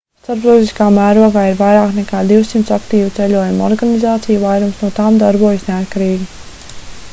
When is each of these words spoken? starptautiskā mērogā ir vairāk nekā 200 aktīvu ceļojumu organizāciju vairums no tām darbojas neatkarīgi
starptautiskā 0.19 0.85
mērogā 0.93 1.43
ir 1.49 1.59
vairāk 1.59 1.91
nekā 1.97 2.21
200 2.31 2.73
aktīvu 2.79 3.13
ceļojumu 3.19 3.67
organizāciju 3.69 4.43
vairums 4.47 4.83
no 4.87 4.93
tām 5.01 5.23
darbojas 5.27 5.71
neatkarīgi 5.71 6.29